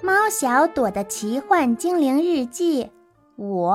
[0.00, 2.88] 猫小朵的奇幻精灵日记，
[3.36, 3.72] 五，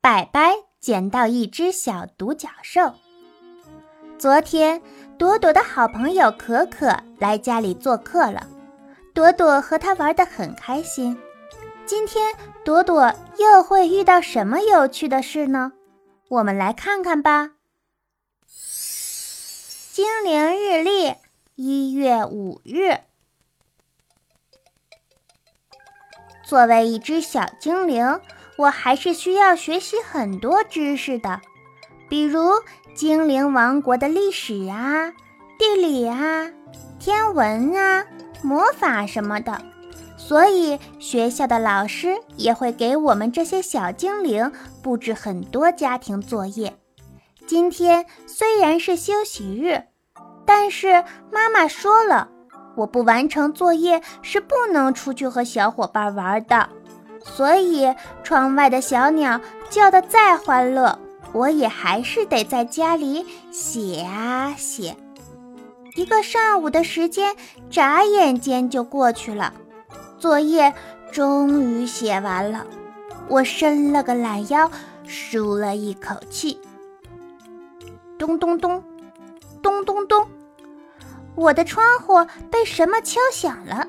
[0.00, 2.94] 白白捡到一只小独角兽。
[4.18, 4.80] 昨天，
[5.18, 8.46] 朵朵的好朋友可可来家里做客了，
[9.12, 11.18] 朵朵和他玩得很开心。
[11.84, 12.34] 今天，
[12.64, 15.72] 朵朵又会遇到什么有趣的事呢？
[16.28, 17.50] 我们来看看吧。
[19.92, 21.14] 精灵日历，
[21.56, 23.00] 一月五日。
[26.46, 28.20] 作为一只小精灵，
[28.56, 31.40] 我还是需要学习很多知识的，
[32.08, 32.52] 比如
[32.94, 35.12] 精灵王国的历史啊、
[35.58, 36.48] 地理啊、
[37.00, 38.06] 天文啊、
[38.42, 39.60] 魔法什么的。
[40.16, 44.52] 所以学校的老师也会给我们这些小精灵
[44.82, 46.78] 布置很多家庭作业。
[47.44, 49.82] 今天虽然是休息日，
[50.44, 52.30] 但是妈妈说了。
[52.76, 56.68] 我不完成作业是不能出去和小伙伴玩的，
[57.24, 60.98] 所以窗外的小鸟叫得再欢乐，
[61.32, 64.96] 我也还是得在家里写啊写。
[65.94, 67.34] 一个上午的时间
[67.70, 69.54] 眨眼间就过去了，
[70.18, 70.74] 作业
[71.10, 72.66] 终于写完了，
[73.28, 74.70] 我伸了个懒腰，
[75.06, 76.60] 舒了一口气。
[78.18, 78.82] 咚咚咚，
[79.62, 80.26] 咚咚咚。
[81.36, 83.86] 我的窗户被什么敲响了？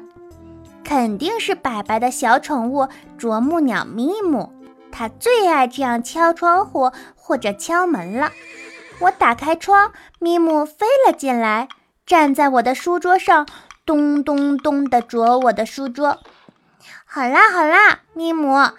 [0.84, 4.54] 肯定是白白的小宠物啄木鸟咪姆，
[4.92, 8.32] 它最爱这样敲窗户或者敲门了。
[9.00, 11.68] 我打开窗，咪姆飞了进来，
[12.06, 13.48] 站在我的书桌上，
[13.86, 16.20] 咚咚咚地啄我的书桌。
[17.06, 18.72] 好啦好啦，咪姆，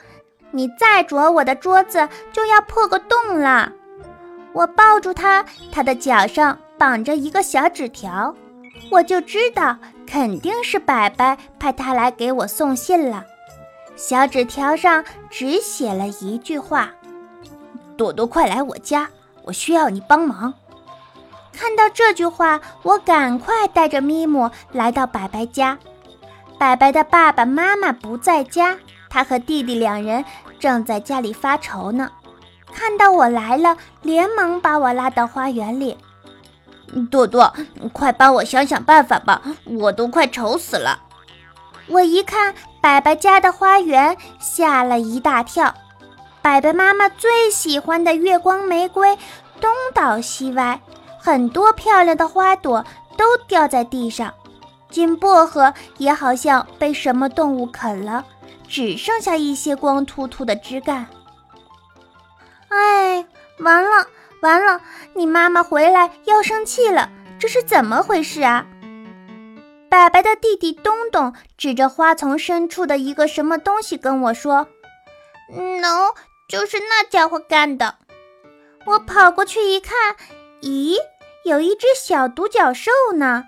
[0.50, 3.72] 你再啄我的桌子就要破个洞了。
[4.52, 8.34] 我抱住它，它的脚上绑着一个小纸条。
[8.90, 9.76] 我就知道，
[10.06, 13.24] 肯定是白白派他来给我送信了。
[13.96, 16.90] 小纸条上只写了一句话
[17.98, 19.08] ：“朵朵，快来我家，
[19.42, 20.54] 我需要你帮忙。”
[21.52, 25.76] 看到这句话，我赶快带着咪姆来到白白家。
[26.56, 28.78] 白白的爸爸妈妈不在家，
[29.10, 30.24] 他和弟弟两人
[30.60, 32.10] 正在家里发愁呢。
[32.72, 35.96] 看到我来了，连忙把我拉到花园里。
[37.10, 37.52] 朵朵，
[37.92, 40.98] 快帮我想想办法吧，我都快愁死了。
[41.86, 45.74] 我一看白白家的花园，吓了一大跳。
[46.42, 49.16] 白白妈妈最喜欢的月光玫瑰
[49.60, 50.80] 东倒西歪，
[51.18, 52.84] 很多漂亮的花朵
[53.16, 54.32] 都掉在地上。
[54.90, 58.24] 金薄荷也好像被什么动物啃了，
[58.66, 61.06] 只剩下一些光秃秃的枝干。
[62.68, 63.24] 哎，
[63.58, 64.06] 完了！
[64.40, 64.80] 完了，
[65.14, 68.66] 你妈妈回来要生气了，这是怎么回事啊？
[69.88, 74.68] 白白的弟弟东东指着花丛深处的一个什么东西跟我说
[75.50, 76.14] ：“No，
[76.48, 77.96] 就是那家伙干的。”
[78.84, 79.94] 我跑过去一看，
[80.60, 80.96] 咦，
[81.44, 83.44] 有一只小独角兽呢。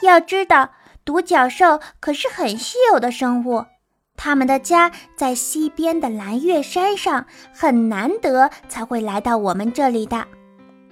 [0.00, 0.70] 要知道，
[1.04, 3.66] 独角兽可是很稀有的生物。
[4.22, 10.26] 他们的家在西边的蓝月山上，很难得才会来到我们这里的。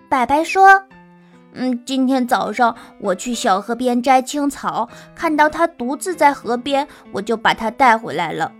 [0.09, 0.83] 白白说
[1.53, 8.51] ：“嗯，今天早上我去小河边摘青草，看到它独自在河边，我就把它带回来了。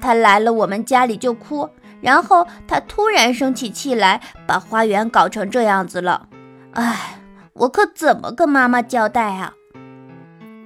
[0.00, 1.70] 它来了我们家里就哭，
[2.00, 6.26] 然后它突然生起气来，把花园搞成这样子了。
[6.72, 7.20] 哎，
[7.52, 9.54] 我可怎么跟妈妈交代啊？”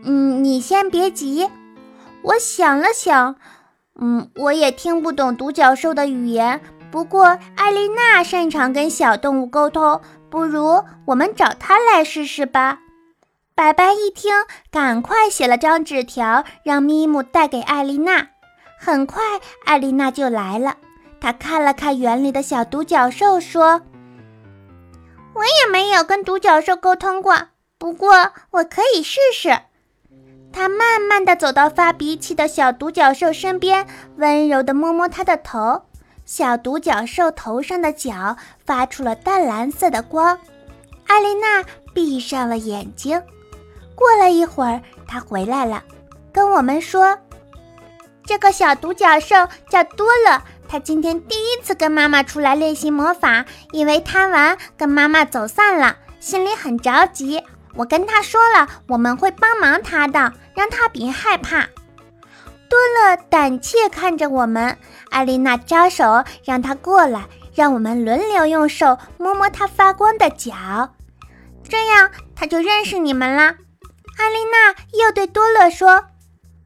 [0.02, 1.50] 嗯，你先别急。
[2.22, 3.36] 我想了想，
[4.00, 6.60] 嗯，我也听不懂独角兽的语言。
[6.90, 12.78] 不过艾丽娜擅长跟小动物沟通，不如我们找她来试试吧。
[13.54, 14.32] 白白一听，
[14.70, 18.28] 赶快写了张纸条，让咪姆带给艾丽娜。
[18.78, 19.22] 很快，
[19.64, 20.76] 艾丽娜就来了。
[21.20, 23.82] 她看了看园里的小独角兽，说
[25.34, 27.48] ：“我也没有跟独角兽沟通过，
[27.78, 29.56] 不过我可以试试。”
[30.52, 33.86] 他慢慢地走到发脾气的小独角兽身边，
[34.16, 35.82] 温柔地摸摸它的头。
[36.26, 40.38] 小独角兽头上的角发出了淡蓝色的光。
[41.06, 43.20] 艾丽娜闭上了眼睛。
[43.94, 45.82] 过了一会儿，她回来了，
[46.32, 47.18] 跟我们说
[48.24, 49.34] ：“这个小独角兽
[49.68, 57.42] 叫多乐，它今天第一次跟妈妈出来练习魔法，因为贪玩跟妈妈走散了，心里很着急。”
[57.74, 61.66] 我跟他说了，我们会帮忙他的，让他别害怕。
[62.68, 64.78] 多乐胆怯看着我们，
[65.10, 70.94] 艾丽娜招手让他过来，让我们轮流用手摸摸他发光的脚，
[71.68, 73.56] 这样他就认识你们啦。
[74.18, 76.04] 艾丽娜又对多乐说：“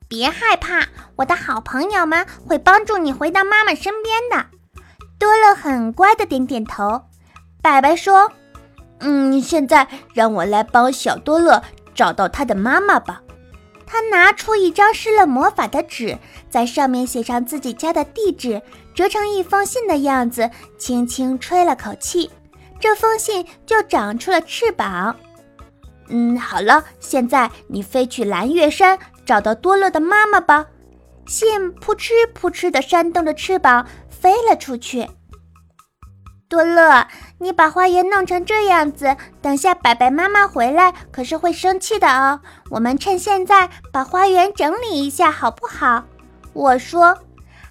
[0.09, 0.87] 别害怕，
[1.17, 4.47] 我的好朋友们会帮助你回到妈妈身边的。
[5.19, 7.03] 多乐很乖的点点头。
[7.63, 8.31] 白白说
[9.01, 11.63] ：“嗯，现在让我来帮小多乐
[11.95, 13.21] 找到他的妈妈吧。”
[13.87, 16.19] 他拿出一张施了魔法的纸，
[16.49, 18.61] 在上面写上自己家的地址，
[18.95, 22.31] 折成一封信的样子，轻轻吹了口气，
[22.81, 25.15] 这封信就长出了翅膀。
[26.09, 30.67] 嗯，好了，现在你飞去蓝月山，找到多乐的妈妈吧。
[31.27, 35.09] 信扑哧扑哧地扇动着翅膀飞了出去。
[36.49, 37.07] 多乐，
[37.45, 42.41] 你把花园弄成这样子，等下白白妈妈回来可是会生气的哦。
[42.71, 46.05] 我们趁现在把花园整理一下，好不好？
[46.55, 47.19] 我说，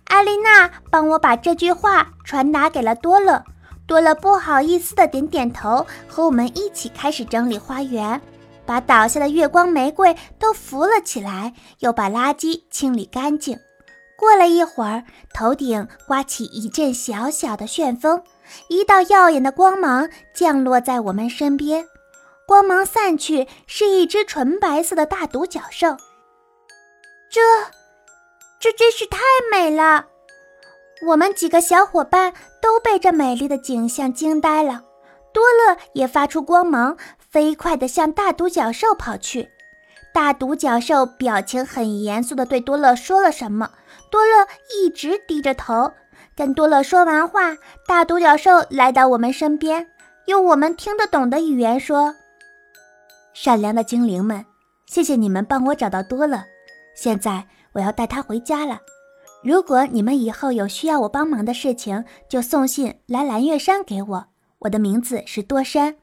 [0.06, 3.44] 艾丽娜帮我把这句话传达给了多乐。
[3.88, 8.22] 多乐不好意思的点点头，和我们一起开始整理花园，
[8.68, 13.58] 把倒下的月光玫瑰都扶了起来，又把垃圾清理干净。
[14.18, 18.24] 过了一会儿，头顶刮起一阵小小的旋风，
[18.70, 21.86] 一道耀眼的光芒降落在我们身边。
[22.46, 25.98] 光芒散去，是一只纯白色的大独角兽。
[27.30, 27.42] 这，
[28.60, 29.20] 这真是太
[29.52, 30.08] 美了！
[31.08, 34.84] 我们几个小伙伴都被这美丽的景象惊呆了。
[35.34, 39.50] 多乐也发出光芒，飞快地向大独角兽跑去。
[40.14, 43.70] 大独角兽表情很严肃地对多乐说了什么，
[44.12, 45.92] 多乐一直低着头。
[46.36, 47.56] 跟多乐说完话，
[47.88, 49.88] 大独角兽来到我们身边，
[50.28, 52.16] 用我们听得懂的语言说
[53.34, 54.46] ：“善良的精灵们，
[54.86, 56.44] 谢谢你们帮我找到多乐。
[56.96, 58.80] 现在我要带他回家了。”
[59.44, 64.26] 如果你们以后有需要我帮忙的事情，就送信来蓝月山给我。
[64.60, 65.98] 我的名字是多山。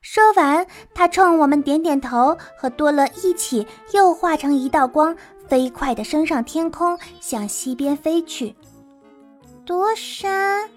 [0.00, 5.14] 说完，他冲我们点点头，和多乐一起又化成一道光，
[5.46, 8.56] 飞快地升上天空，向西边飞去。
[9.66, 10.70] 多山，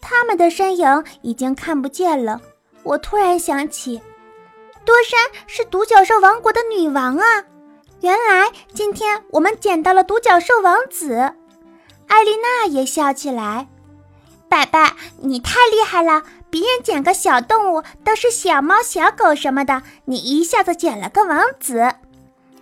[0.00, 2.40] 他们的身影已经看不见了。
[2.84, 4.00] 我突然想起，
[4.84, 7.24] 多山是独角兽王国的女王啊。
[8.00, 11.14] 原来今天我们捡到了独角兽王子，
[12.06, 13.68] 艾丽娜也笑起来。
[14.48, 16.22] 白白，你太厉害了！
[16.52, 21.94] 别人捡个小动物都是小猫、小狗什么的，你一下子捡了个王子。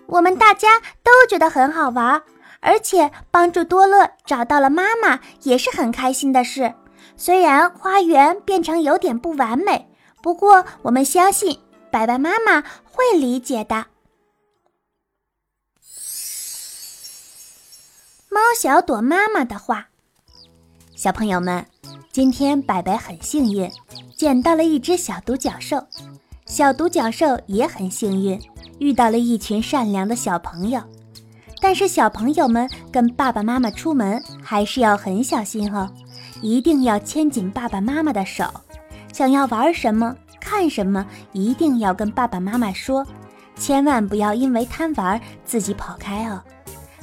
[0.07, 2.23] 我们大家都觉得很好玩，
[2.61, 6.73] 而且帮助多乐找到了妈妈也是很开心的事。
[7.17, 9.89] 虽然花园变成有点不完美，
[10.23, 11.59] 不过我们相信
[11.91, 13.87] 白白妈妈会理解的。
[18.29, 19.89] 猫小朵妈妈的话
[21.01, 21.65] ：“小朋友们，
[22.13, 23.71] 今天白白很幸运，
[24.19, 25.83] 捡到了一只小独角兽。
[26.45, 28.39] 小独角兽也很幸运，
[28.79, 30.79] 遇到了一群善良的小朋友。
[31.59, 35.91] 但是小朋友们跟爸爸妈妈出门还是要很小心哦，
[36.43, 38.45] 一定要牵紧爸爸妈妈的手。
[39.11, 43.07] 想要玩什么、看什么，一定要跟爸爸妈妈说，
[43.57, 46.43] 千万不要因为贪玩自己跑开哦。”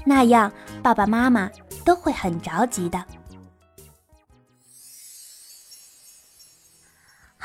[0.05, 0.51] 那样，
[0.83, 1.49] 爸爸妈妈
[1.83, 3.03] 都会很着急的。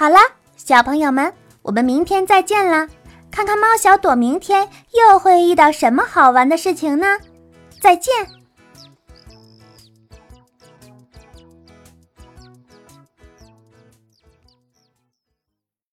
[0.03, 0.19] 好了，
[0.57, 1.33] 小朋友们，
[1.63, 2.89] 我们明天再见了。
[3.31, 7.07] 看看猫小朵明天又会遇到什么好玩的事情呢？
[7.81, 8.13] 再见。